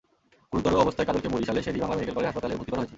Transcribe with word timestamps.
গুরুতর 0.51 0.81
অবস্থায় 0.85 1.07
কাজলকে 1.07 1.29
বরিশালের 1.33 1.63
শের-ই-বাংলা 1.65 1.95
মেডিকেল 1.97 2.15
কলেজ 2.15 2.27
হাসপাতালে 2.29 2.57
ভর্তি 2.57 2.71
করা 2.71 2.79
হয়েছে। 2.81 2.89